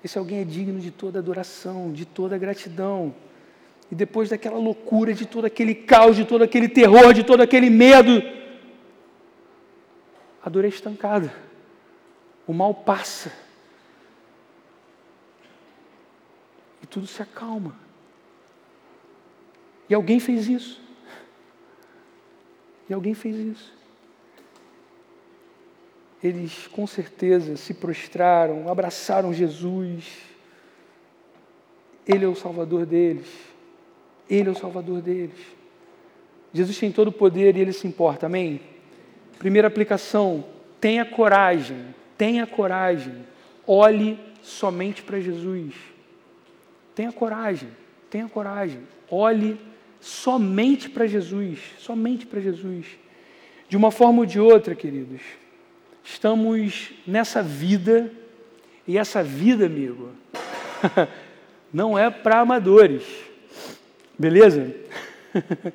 [0.04, 3.14] Esse alguém é digno de toda adoração, de toda gratidão.
[3.90, 7.70] E depois daquela loucura, de todo aquele caos, de todo aquele terror, de todo aquele
[7.70, 8.22] medo,
[10.42, 11.32] a dor é estancada.
[12.46, 13.32] O mal passa.
[16.82, 17.81] E tudo se acalma.
[19.92, 20.81] E alguém fez isso.
[22.88, 23.74] E alguém fez isso.
[26.24, 30.07] Eles com certeza se prostraram, abraçaram Jesus.
[32.09, 33.26] Ele é o Salvador deles.
[34.31, 35.38] Ele é o Salvador deles.
[36.55, 38.62] Jesus tem todo o poder e ele se importa, amém?
[39.38, 40.42] Primeira aplicação:
[40.81, 43.26] tenha coragem, tenha coragem,
[43.66, 45.74] olhe somente para Jesus.
[46.94, 47.68] Tenha coragem,
[48.09, 49.61] tenha coragem, olhe
[50.02, 52.86] somente para Jesus, somente para Jesus.
[53.68, 55.22] De uma forma ou de outra, queridos,
[56.04, 58.10] estamos nessa vida,
[58.86, 60.10] e essa vida, amigo,
[61.72, 63.04] não é para amadores,
[64.18, 64.74] beleza?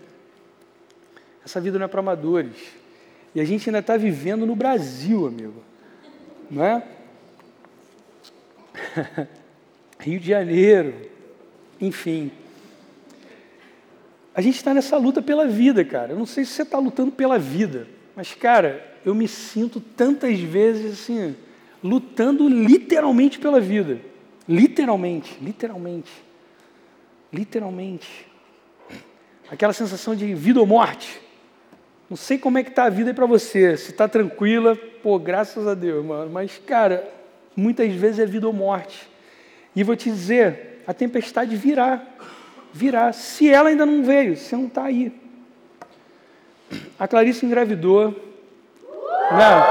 [1.43, 2.57] essa vida não é para amadores.
[3.33, 5.63] E a gente ainda está vivendo no Brasil, amigo,
[6.51, 6.83] não é?
[9.99, 10.93] Rio de Janeiro,
[11.79, 12.29] enfim.
[14.37, 16.13] A gente está nessa luta pela vida, cara.
[16.13, 20.39] Eu não sei se você está lutando pela vida, mas, cara, eu me sinto tantas
[20.39, 21.35] vezes assim,
[21.83, 23.99] lutando literalmente pela vida.
[24.47, 26.11] Literalmente, literalmente.
[27.33, 28.27] Literalmente.
[29.49, 31.19] Aquela sensação de vida ou morte.
[32.07, 33.75] Não sei como é que está a vida aí para você.
[33.75, 36.29] Se está tranquila, pô, graças a Deus, mano.
[36.29, 37.11] Mas, cara,
[37.55, 39.09] muitas vezes é vida ou morte.
[39.75, 42.05] E vou te dizer, a tempestade virá
[42.73, 43.11] virá.
[43.13, 45.11] Se ela ainda não veio, você não está aí.
[46.99, 48.15] A Clarice engravidou.
[49.31, 49.63] Não.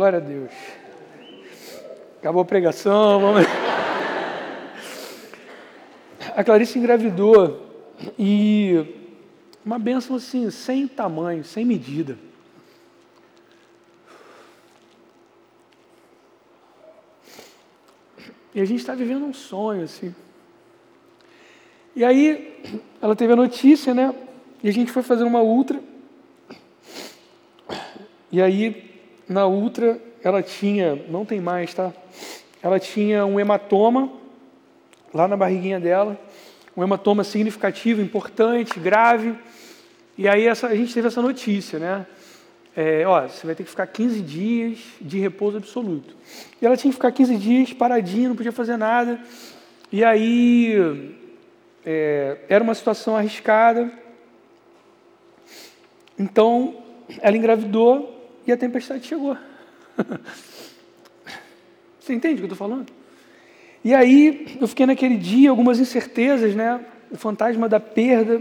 [0.09, 0.51] Glória a Deus.
[2.19, 3.47] Acabou a pregação, vamos.
[6.35, 7.61] A Clarice engravidou
[8.19, 8.87] e
[9.63, 12.17] uma benção assim, sem tamanho, sem medida.
[18.55, 20.15] E a gente está vivendo um sonho, assim.
[21.95, 24.15] E aí, ela teve a notícia, né?
[24.65, 25.79] E a gente foi fazer uma ultra.
[28.33, 28.89] E aí,
[29.29, 31.93] na ultra, ela tinha, não tem mais, tá?
[32.63, 34.11] Ela tinha um hematoma
[35.13, 36.19] lá na barriguinha dela,
[36.77, 39.35] um hematoma significativo, importante, grave.
[40.17, 42.07] E aí essa, a gente teve essa notícia, né?
[42.75, 46.15] É, ó, você vai ter que ficar 15 dias de repouso absoluto.
[46.61, 49.21] E ela tinha que ficar 15 dias paradinha, não podia fazer nada.
[49.91, 51.15] E aí
[51.85, 53.91] é, era uma situação arriscada.
[56.19, 56.77] Então
[57.21, 58.18] ela engravidou
[58.49, 59.37] e a tempestade chegou.
[62.01, 62.87] Você entende o que eu estou falando?
[63.85, 66.81] E aí eu fiquei naquele dia, algumas incertezas, né?
[67.11, 68.41] O fantasma da perda.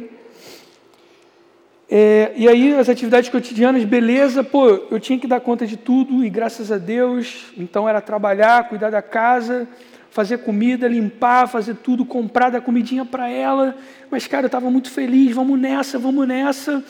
[1.90, 6.24] É, e aí as atividades cotidianas, beleza, pô, eu tinha que dar conta de tudo
[6.24, 9.68] e graças a Deus, então era trabalhar, cuidar da casa,
[10.10, 13.76] fazer comida, limpar, fazer tudo, comprar da comidinha para ela.
[14.10, 16.84] Mas cara, eu estava muito feliz, vamos nessa, vamos nessa.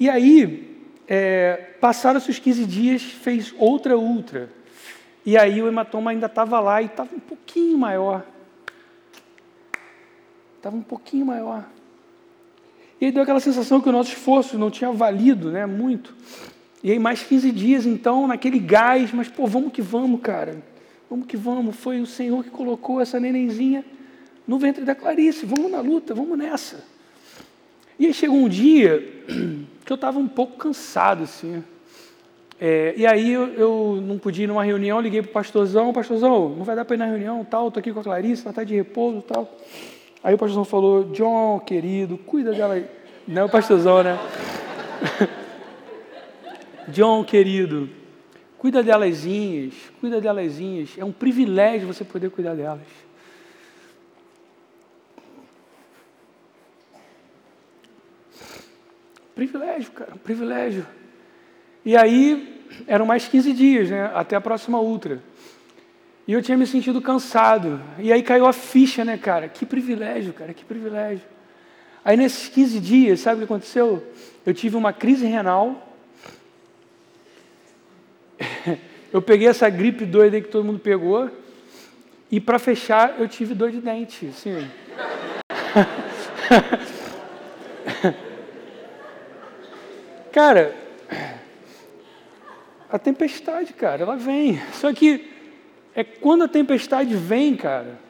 [0.00, 0.73] E aí
[1.08, 4.50] é, Passaram-se os 15 dias, fez outra ultra.
[5.26, 8.24] E aí o hematoma ainda estava lá e estava um pouquinho maior.
[10.56, 11.64] Estava um pouquinho maior.
[13.00, 16.14] E aí deu aquela sensação que o nosso esforço não tinha valido né, muito.
[16.82, 20.62] E aí mais 15 dias, então, naquele gás, mas pô, vamos que vamos, cara.
[21.08, 21.76] Vamos que vamos.
[21.76, 23.84] Foi o Senhor que colocou essa nenenzinha
[24.46, 25.46] no ventre da Clarice.
[25.46, 26.84] Vamos na luta, vamos nessa.
[27.98, 29.00] E aí chegou um dia
[29.84, 31.62] que eu estava um pouco cansado, assim.
[32.60, 36.50] É, e aí eu, eu, não podia ir numa reunião, liguei para o pastorzão, pastorzão,
[36.50, 38.64] não vai dar para ir na reunião, tal, estou aqui com a Clarice, ela está
[38.64, 39.52] de repouso tal.
[40.22, 42.86] Aí o pastorzão falou, John, querido, cuida dela aí.
[43.26, 44.18] Não é o pastorzão, né?
[46.88, 47.88] John, querido,
[48.64, 50.88] Cuida delasinhas, cuida delasinhas.
[50.96, 52.80] É um privilégio você poder cuidar delas.
[59.34, 60.86] Privilégio, cara, privilégio.
[61.84, 65.22] E aí, eram mais 15 dias, né, até a próxima ultra.
[66.26, 67.80] E eu tinha me sentido cansado.
[67.98, 69.48] E aí caiu a ficha, né, cara?
[69.48, 71.26] Que privilégio, cara, que privilégio.
[72.04, 74.02] Aí nesses 15 dias, sabe o que aconteceu?
[74.44, 75.96] Eu tive uma crise renal.
[79.12, 81.30] Eu peguei essa gripe doida que todo mundo pegou.
[82.32, 84.68] E para fechar, eu tive dor de dente, assim.
[90.34, 90.74] Cara,
[92.90, 94.60] a tempestade, cara, ela vem.
[94.72, 95.30] Só que
[95.94, 98.00] é quando a tempestade vem, cara,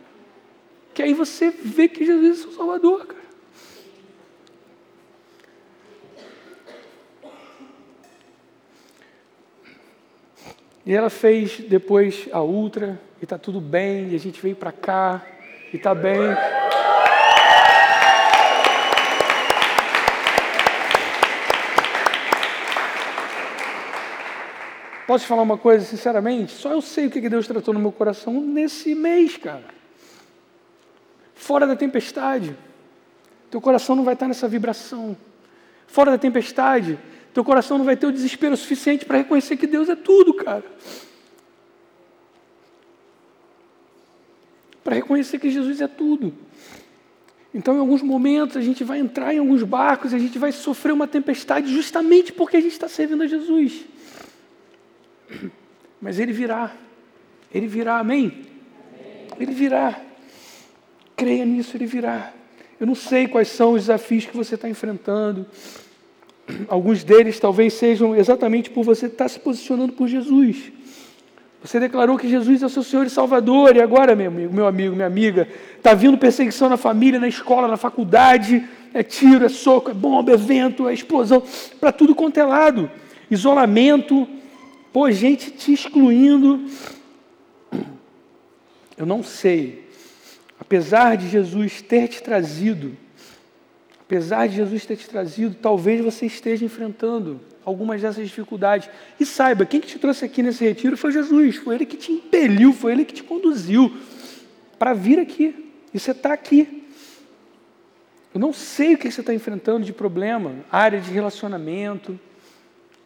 [0.95, 3.21] que aí você vê que Jesus é seu Salvador, cara.
[10.87, 14.73] E ela fez depois a ultra, e está tudo bem, e a gente veio para
[14.73, 15.23] cá,
[15.71, 16.21] e está bem.
[25.07, 26.53] Posso te falar uma coisa, sinceramente?
[26.53, 29.65] Só eu sei o que Deus tratou no meu coração nesse mês, cara.
[31.35, 32.57] Fora da tempestade,
[33.51, 35.17] teu coração não vai estar nessa vibração.
[35.87, 36.99] Fora da tempestade,
[37.35, 40.65] teu coração não vai ter o desespero suficiente para reconhecer que Deus é tudo, cara.
[44.83, 46.35] Para reconhecer que Jesus é tudo.
[47.53, 50.51] Então, em alguns momentos, a gente vai entrar em alguns barcos e a gente vai
[50.51, 53.85] sofrer uma tempestade justamente porque a gente está servindo a Jesus.
[56.01, 56.73] Mas ele virá.
[57.53, 58.43] Ele virá, amém?
[59.39, 60.01] Ele virá.
[61.17, 62.33] Creia nisso, ele virá.
[62.79, 65.47] Eu não sei quais são os desafios que você está enfrentando.
[66.69, 70.73] Alguns deles talvez sejam exatamente por você estar se posicionando por Jesus.
[71.63, 74.67] Você declarou que Jesus é o seu Senhor e Salvador, e agora, meu amigo, meu
[74.67, 79.49] amigo, minha amiga, está vindo perseguição na família, na escola, na faculdade, é tiro, é
[79.49, 81.43] soco, é bomba, é vento, é explosão,
[81.81, 82.91] para tudo quanto é lado.
[83.31, 84.29] Isolamento,
[84.95, 86.71] Pô, gente te excluindo.
[88.97, 89.89] Eu não sei.
[90.57, 92.97] Apesar de Jesus ter te trazido,
[94.01, 98.89] apesar de Jesus ter te trazido, talvez você esteja enfrentando algumas dessas dificuldades.
[99.19, 102.13] E saiba, quem que te trouxe aqui nesse retiro foi Jesus, foi Ele que te
[102.13, 103.93] impeliu, foi Ele que te conduziu
[104.79, 105.73] para vir aqui.
[105.93, 106.85] E você está aqui.
[108.33, 112.17] Eu não sei o que você está enfrentando de problema, área de relacionamento,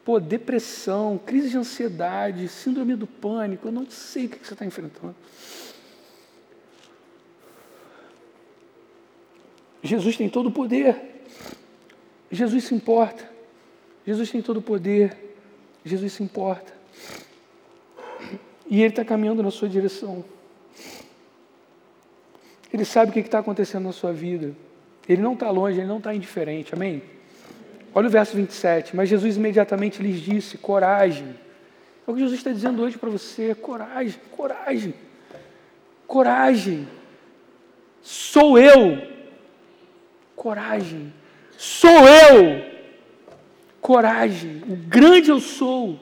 [0.08, 4.64] Pô, depressão, crise de ansiedade, síndrome do pânico, eu não sei o que você está
[4.64, 5.14] enfrentando.
[9.82, 10.96] Jesus tem todo o poder.
[12.32, 13.30] Jesus se importa.
[14.06, 15.14] Jesus tem todo o poder.
[15.84, 16.72] Jesus se importa.
[18.66, 20.24] E Ele está caminhando na sua direção.
[22.72, 24.56] Ele sabe o que está acontecendo na sua vida.
[25.06, 26.72] Ele não está longe, Ele não está indiferente.
[26.72, 27.17] Amém?
[27.94, 28.94] Olha o verso 27.
[28.94, 31.34] Mas Jesus imediatamente lhes disse: coragem.
[32.06, 34.94] É o que Jesus está dizendo hoje para você: coragem, coragem,
[36.06, 36.88] coragem.
[38.02, 39.02] Sou eu.
[40.34, 41.12] Coragem.
[41.56, 42.64] Sou eu.
[43.80, 44.62] Coragem.
[44.68, 45.98] O grande eu sou.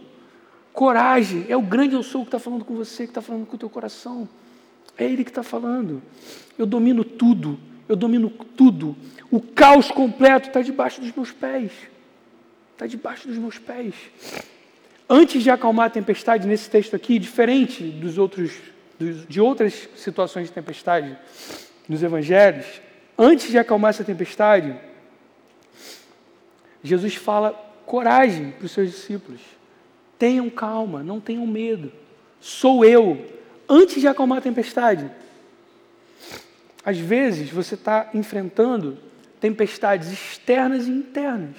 [0.72, 1.46] Coragem.
[1.48, 3.58] É o grande eu sou que está falando com você, que está falando com o
[3.58, 4.28] teu coração.
[4.96, 6.02] É Ele que está falando.
[6.58, 7.58] Eu domino tudo.
[7.88, 8.96] Eu domino tudo.
[9.30, 11.72] O caos completo está debaixo dos meus pés.
[12.72, 13.94] Está debaixo dos meus pés.
[15.08, 18.52] Antes de acalmar a tempestade, nesse texto aqui, diferente dos outros,
[19.28, 21.16] de outras situações de tempestade
[21.88, 22.66] nos evangelhos,
[23.16, 24.74] antes de acalmar essa tempestade,
[26.82, 27.52] Jesus fala
[27.84, 29.40] coragem para os seus discípulos.
[30.18, 31.92] Tenham calma, não tenham medo.
[32.40, 33.26] Sou eu.
[33.68, 35.10] Antes de acalmar a tempestade.
[36.86, 38.96] Às vezes você está enfrentando
[39.40, 41.56] tempestades externas e internas.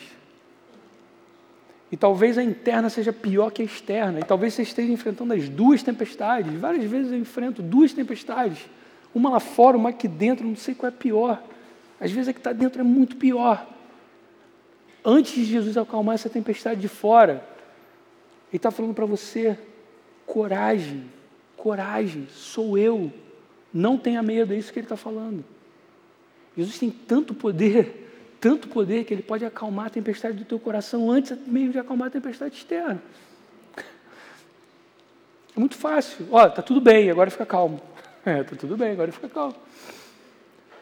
[1.91, 4.21] E talvez a interna seja pior que a externa.
[4.21, 6.53] E talvez você esteja enfrentando as duas tempestades.
[6.53, 8.69] Várias vezes eu enfrento duas tempestades.
[9.13, 11.43] Uma lá fora, uma aqui dentro, não sei qual é pior.
[11.99, 13.67] Às vezes a que está dentro é muito pior.
[15.03, 17.45] Antes de Jesus acalmar essa tempestade de fora,
[18.49, 19.59] Ele está falando para você:
[20.25, 21.03] coragem,
[21.57, 23.11] coragem, sou eu.
[23.77, 25.45] Não tenha medo, é isso que Ele está falando.
[26.57, 31.11] Jesus tem tanto poder, tanto poder, que ele pode acalmar a tempestade do teu coração
[31.11, 32.99] antes mesmo de acalmar a tempestade externa.
[35.55, 36.27] É muito fácil.
[36.31, 37.79] Ó, tá tudo bem, agora fica calmo.
[38.25, 39.55] É, tá tudo bem, agora fica calmo.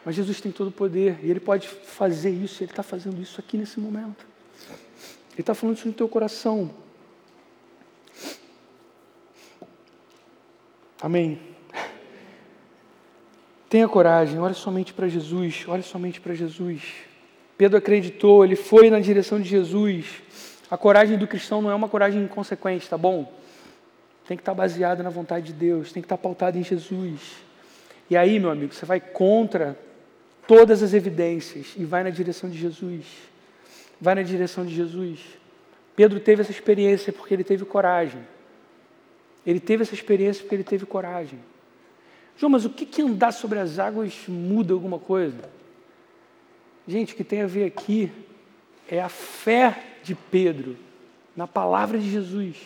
[0.04, 3.38] Mas Jesus tem todo o poder e ele pode fazer isso, ele está fazendo isso
[3.38, 4.26] aqui nesse momento.
[5.30, 6.74] Ele está falando isso no teu coração.
[11.00, 11.55] Amém.
[13.68, 16.82] Tenha coragem, olhe somente para Jesus, olhe somente para Jesus.
[17.58, 20.22] Pedro acreditou, ele foi na direção de Jesus.
[20.70, 23.32] A coragem do cristão não é uma coragem inconsequente, tá bom?
[24.28, 27.44] Tem que estar baseada na vontade de Deus, tem que estar pautada em Jesus.
[28.08, 29.76] E aí, meu amigo, você vai contra
[30.46, 33.04] todas as evidências e vai na direção de Jesus.
[34.00, 35.20] Vai na direção de Jesus.
[35.96, 38.20] Pedro teve essa experiência porque ele teve coragem.
[39.44, 41.38] Ele teve essa experiência porque ele teve coragem.
[42.36, 45.48] João, mas o que, que andar sobre as águas muda alguma coisa?
[46.86, 48.12] Gente, o que tem a ver aqui
[48.88, 50.76] é a fé de Pedro
[51.34, 52.56] na palavra de Jesus.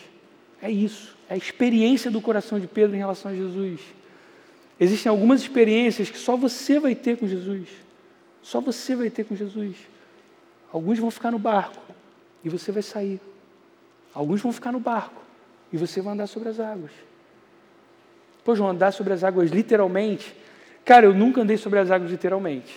[0.61, 3.79] É isso, é a experiência do coração de Pedro em relação a Jesus.
[4.79, 7.67] Existem algumas experiências que só você vai ter com Jesus.
[8.41, 9.75] Só você vai ter com Jesus.
[10.71, 11.81] Alguns vão ficar no barco
[12.43, 13.19] e você vai sair.
[14.13, 15.21] Alguns vão ficar no barco
[15.71, 16.91] e você vai andar sobre as águas.
[18.45, 20.35] João, andar sobre as águas literalmente.
[20.83, 22.75] Cara, eu nunca andei sobre as águas literalmente.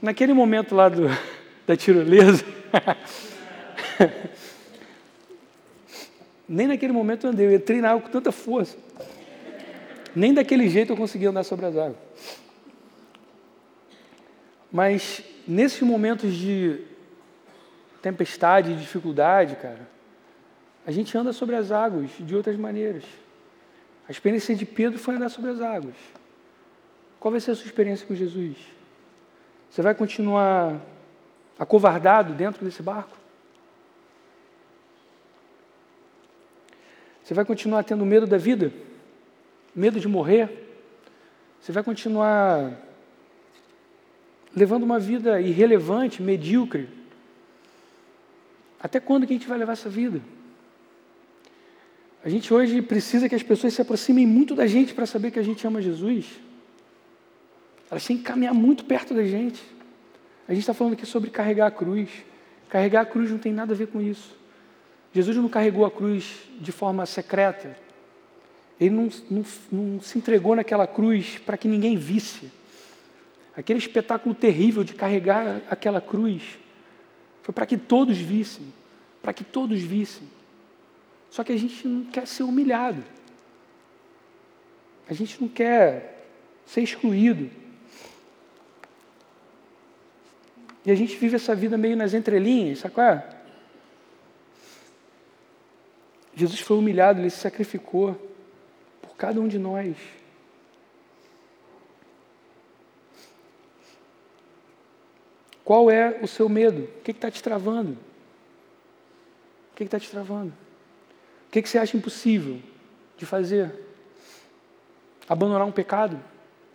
[0.00, 1.08] Naquele momento lá do,
[1.66, 2.44] da tirolesa,
[6.48, 8.76] nem naquele momento eu andei, eu entrei na água com tanta força.
[10.14, 11.96] Nem daquele jeito eu consegui andar sobre as águas.
[14.70, 16.80] Mas nesses momentos de
[18.00, 19.88] tempestade, de dificuldade, cara,
[20.86, 23.04] a gente anda sobre as águas de outras maneiras.
[24.12, 25.94] A experiência de Pedro foi andar sobre as águas.
[27.18, 28.58] Qual vai ser a sua experiência com Jesus?
[29.70, 30.78] Você vai continuar
[31.58, 33.16] acovardado dentro desse barco?
[37.24, 38.70] Você vai continuar tendo medo da vida?
[39.74, 40.76] Medo de morrer?
[41.58, 42.70] Você vai continuar
[44.54, 46.86] levando uma vida irrelevante, medíocre?
[48.78, 50.20] Até quando que a gente vai levar essa vida?
[52.24, 55.38] A gente hoje precisa que as pessoas se aproximem muito da gente para saber que
[55.38, 56.26] a gente ama Jesus.
[57.90, 59.60] Elas têm que caminhar muito perto da gente.
[60.46, 62.08] A gente está falando aqui sobre carregar a cruz.
[62.68, 64.36] Carregar a cruz não tem nada a ver com isso.
[65.12, 67.76] Jesus não carregou a cruz de forma secreta.
[68.80, 72.50] Ele não, não, não se entregou naquela cruz para que ninguém visse.
[73.56, 76.42] Aquele espetáculo terrível de carregar aquela cruz
[77.42, 78.72] foi para que todos vissem.
[79.20, 80.26] Para que todos vissem.
[81.32, 83.02] Só que a gente não quer ser humilhado.
[85.08, 86.28] A gente não quer
[86.66, 87.50] ser excluído.
[90.84, 93.40] E a gente vive essa vida meio nas entrelinhas, sabe qual é?
[96.34, 98.14] Jesus foi humilhado, ele se sacrificou
[99.00, 99.96] por cada um de nós.
[105.64, 106.82] Qual é o seu medo?
[106.82, 107.92] O que está te travando?
[109.72, 110.61] O que está te travando?
[111.52, 112.62] O que, que você acha impossível
[113.14, 113.70] de fazer?
[115.28, 116.18] Abandonar um pecado?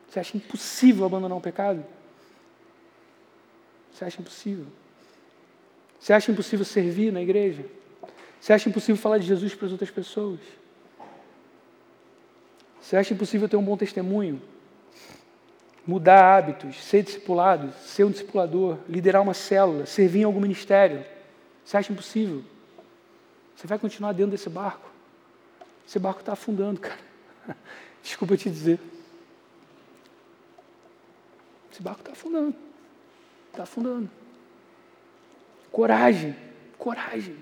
[0.08, 1.84] Você acha impossível abandonar um pecado?
[3.92, 4.68] Você acha impossível?
[6.00, 7.66] Você acha impossível servir na igreja?
[8.40, 10.40] Você acha impossível falar de Jesus para as outras pessoas?
[12.80, 14.40] Você acha impossível ter um bom testemunho?
[15.88, 21.04] Mudar hábitos, ser discipulado, ser um discipulador, liderar uma célula, servir em algum ministério?
[21.66, 22.44] Você acha impossível?
[23.58, 24.88] Você vai continuar dentro desse barco.
[25.88, 27.00] Esse barco está afundando, cara.
[28.04, 28.80] Desculpa te dizer.
[31.72, 32.56] Esse barco está afundando.
[33.50, 34.10] Está afundando.
[35.72, 36.36] Coragem,
[36.78, 37.36] coragem,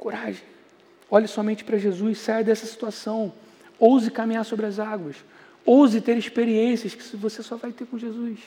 [0.00, 0.42] coragem.
[1.08, 3.32] Olhe somente para Jesus, saia dessa situação.
[3.78, 5.16] Ouse caminhar sobre as águas.
[5.64, 8.40] Ouse ter experiências que você só vai ter com Jesus.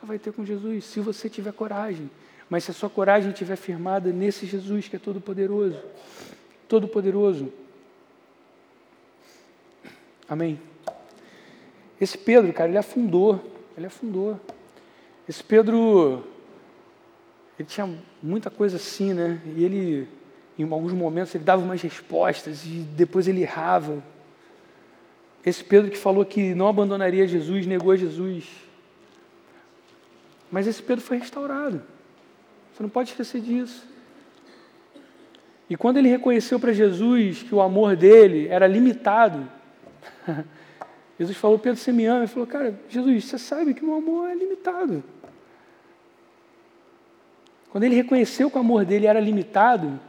[0.00, 2.10] Só vai ter com Jesus, se você tiver coragem.
[2.50, 5.80] Mas se a sua coragem estiver firmada nesse Jesus que é todo-poderoso,
[6.68, 7.52] todo-poderoso.
[10.28, 10.60] Amém.
[12.00, 13.40] Esse Pedro, cara, ele afundou,
[13.76, 14.38] ele afundou.
[15.28, 16.24] Esse Pedro,
[17.56, 17.88] ele tinha
[18.20, 19.40] muita coisa assim, né?
[19.56, 20.08] E ele,
[20.58, 24.02] em alguns momentos, ele dava umas respostas e depois ele errava.
[25.46, 28.44] Esse Pedro que falou que não abandonaria Jesus, negou Jesus.
[30.50, 31.80] Mas esse Pedro foi restaurado.
[32.80, 33.86] Você não pode esquecer disso.
[35.68, 39.46] E quando ele reconheceu para Jesus que o amor dele era limitado,
[41.20, 42.20] Jesus falou, Pedro, você me ama?
[42.20, 45.04] Ele falou, cara, Jesus, você sabe que meu amor é limitado.
[47.68, 50.00] Quando ele reconheceu que o amor dele era limitado,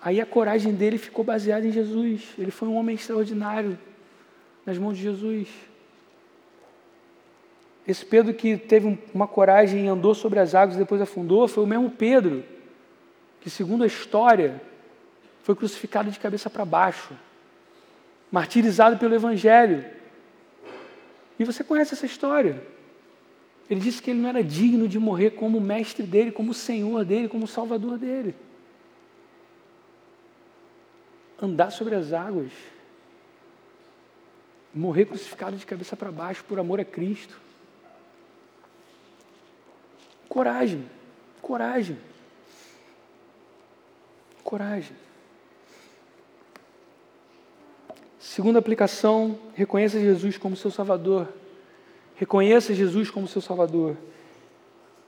[0.00, 2.22] aí a coragem dele ficou baseada em Jesus.
[2.38, 3.78] Ele foi um homem extraordinário
[4.64, 5.46] nas mãos de Jesus.
[7.88, 11.64] Esse Pedro que teve uma coragem e andou sobre as águas e depois afundou, foi
[11.64, 12.44] o mesmo Pedro
[13.40, 14.60] que, segundo a história,
[15.42, 17.16] foi crucificado de cabeça para baixo.
[18.30, 19.86] martirizado pelo Evangelho.
[21.38, 22.62] E você conhece essa história.
[23.70, 27.26] Ele disse que ele não era digno de morrer como mestre dele, como senhor dele,
[27.26, 28.34] como salvador dele.
[31.40, 32.52] Andar sobre as águas,
[34.74, 37.47] morrer crucificado de cabeça para baixo por amor a Cristo.
[40.28, 40.84] Coragem,
[41.40, 41.98] coragem,
[44.44, 44.96] coragem.
[48.18, 51.28] Segunda aplicação, reconheça Jesus como seu Salvador.
[52.16, 53.96] Reconheça Jesus como seu Salvador.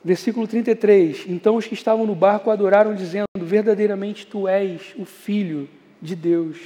[0.02, 1.26] Versículo 33.
[1.28, 5.68] Então os que estavam no barco adoraram, dizendo: Verdadeiramente tu és o Filho
[6.00, 6.56] de Deus.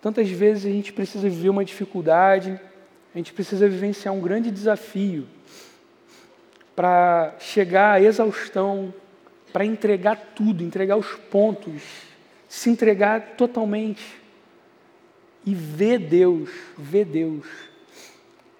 [0.00, 2.58] Tantas vezes a gente precisa viver uma dificuldade,
[3.14, 5.26] a gente precisa vivenciar um grande desafio
[6.76, 8.94] para chegar à exaustão,
[9.52, 11.82] para entregar tudo, entregar os pontos,
[12.48, 14.20] se entregar totalmente
[15.44, 17.46] e ver Deus, ver Deus.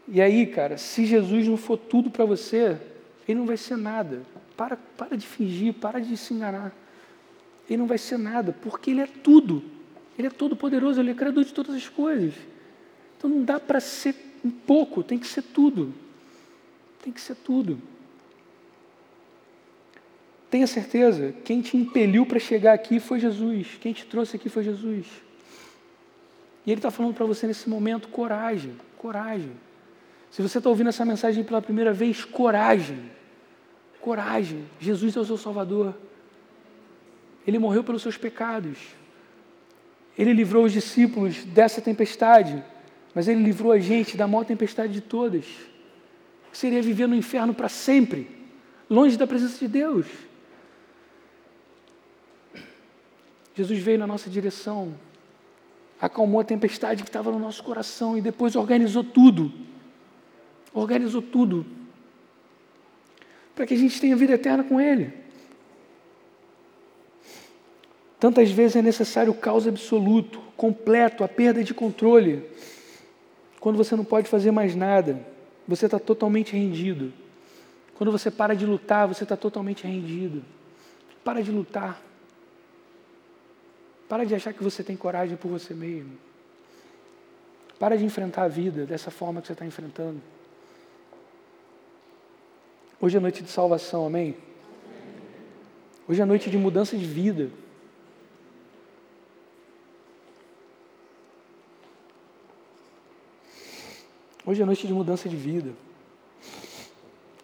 [0.08, 2.76] E aí, cara, se Jesus não for tudo para você,
[3.28, 4.22] ele não vai ser nada.
[4.56, 6.74] Para, para de fingir, para de se enganar.
[7.68, 9.62] Ele não vai ser nada, porque ele é tudo.
[10.18, 12.34] Ele é todo poderoso, ele é criador de todas as coisas.
[13.16, 15.94] Então não dá para ser um pouco, tem que ser tudo.
[17.02, 17.80] Tem que ser tudo.
[20.50, 24.64] Tenha certeza, quem te impeliu para chegar aqui foi Jesus, quem te trouxe aqui foi
[24.64, 25.06] Jesus.
[26.66, 29.52] E Ele está falando para você nesse momento: coragem, coragem.
[30.30, 33.10] Se você está ouvindo essa mensagem pela primeira vez, coragem,
[34.00, 34.64] coragem.
[34.80, 35.94] Jesus é o seu Salvador.
[37.46, 38.78] Ele morreu pelos seus pecados.
[40.18, 42.62] Ele livrou os discípulos dessa tempestade
[43.14, 45.44] mas ele livrou a gente da maior tempestade de todas.
[46.52, 48.28] Seria viver no inferno para sempre,
[48.88, 50.06] longe da presença de Deus.
[53.54, 54.94] Jesus veio na nossa direção,
[56.00, 59.52] acalmou a tempestade que estava no nosso coração e depois organizou tudo.
[60.72, 61.66] Organizou tudo.
[63.54, 65.12] Para que a gente tenha vida eterna com Ele.
[68.20, 72.44] Tantas vezes é necessário o caos absoluto, completo, a perda de controle
[73.60, 75.20] quando você não pode fazer mais nada,
[75.68, 77.12] você está totalmente rendido.
[77.94, 80.42] Quando você para de lutar, você está totalmente rendido.
[81.22, 82.00] Para de lutar.
[84.08, 86.16] Para de achar que você tem coragem por você mesmo.
[87.78, 90.20] Para de enfrentar a vida dessa forma que você está enfrentando.
[92.98, 94.36] Hoje é noite de salvação, amém?
[96.08, 97.50] Hoje é noite de mudança de vida.
[104.44, 105.70] Hoje é noite de mudança de vida.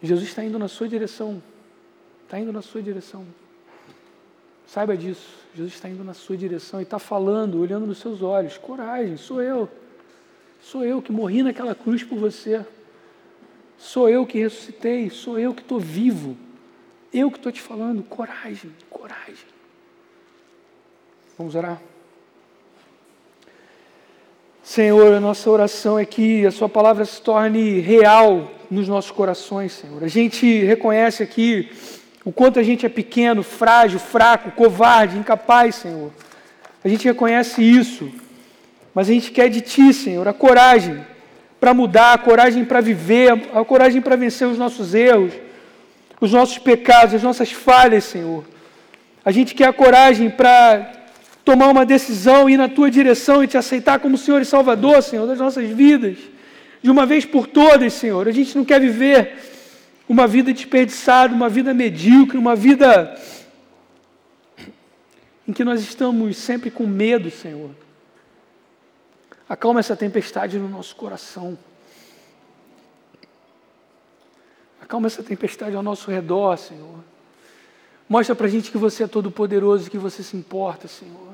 [0.01, 1.41] Jesus está indo na sua direção.
[2.23, 3.25] Está indo na sua direção.
[4.65, 5.37] Saiba disso.
[5.55, 8.57] Jesus está indo na sua direção e está falando, olhando nos seus olhos.
[8.57, 9.69] Coragem, sou eu.
[10.61, 12.65] Sou eu que morri naquela cruz por você.
[13.77, 15.09] Sou eu que ressuscitei.
[15.09, 16.35] Sou eu que estou vivo.
[17.13, 18.03] Eu que estou te falando.
[18.03, 19.45] Coragem, coragem.
[21.37, 21.81] Vamos orar?
[24.67, 29.71] Senhor, a nossa oração é que a Sua palavra se torne real nos nossos corações,
[29.71, 30.03] Senhor.
[30.03, 31.71] A gente reconhece aqui
[32.25, 36.11] o quanto a gente é pequeno, frágil, fraco, covarde, incapaz, Senhor.
[36.83, 38.11] A gente reconhece isso,
[38.93, 40.99] mas a gente quer de Ti, Senhor, a coragem
[41.61, 45.31] para mudar, a coragem para viver, a coragem para vencer os nossos erros,
[46.19, 48.43] os nossos pecados, as nossas falhas, Senhor.
[49.23, 50.96] A gente quer a coragem para
[51.47, 55.25] tomar uma decisão, ir na tua direção e te aceitar como Senhor e Salvador, Senhor,
[55.25, 56.17] das nossas vidas,
[56.81, 58.27] de uma vez por todas, Senhor.
[58.27, 59.39] A gente não quer viver
[60.09, 63.17] uma vida desperdiçada, uma vida medíocre, uma vida
[65.47, 67.69] em que nós estamos sempre com medo, Senhor.
[69.47, 71.57] Acalma essa tempestade no nosso coração.
[74.81, 76.99] Acalma essa tempestade ao nosso redor, Senhor.
[78.09, 81.26] Mostra para a gente que você é todo poderoso e que você se importa, Senhor.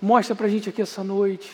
[0.00, 1.50] Mostra para a gente aqui essa noite.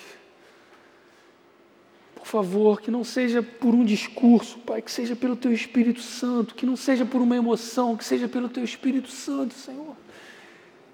[2.14, 6.55] Por favor, que não seja por um discurso, Pai, que seja pelo Teu Espírito Santo,
[6.55, 9.97] que não seja por uma emoção, que seja pelo Teu Espírito Santo, Senhor.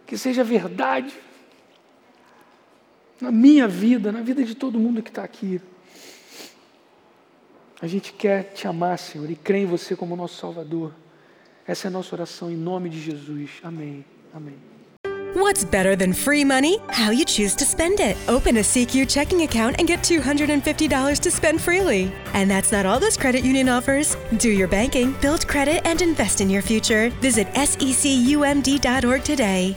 [0.07, 1.13] Que seja verdade
[3.21, 5.61] na minha vida, na vida de todo mundo que está aqui.
[7.81, 10.93] A gente quer te amar, Senhor, e crer em você como nosso Salvador.
[11.67, 13.53] Essa é a nossa oração em nome de Jesus.
[13.63, 14.05] Amém.
[14.35, 14.72] Amém.
[15.35, 16.77] What's better than free money?
[16.91, 18.19] How you choose to spend it.
[18.29, 22.13] Open a CQ checking account and get $250 to spend freely.
[22.35, 24.15] And that's not all this credit union offers.
[24.37, 27.09] Do your banking, build credit, and invest in your future.
[27.23, 29.77] Visit secumd.org today.